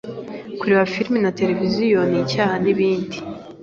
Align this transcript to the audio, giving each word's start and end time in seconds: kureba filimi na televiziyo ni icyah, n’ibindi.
kureba 0.59 0.89
filimi 0.93 1.19
na 1.23 1.31
televiziyo 1.39 1.99
ni 2.09 2.17
icyah, 2.21 2.51
n’ibindi. 2.63 3.17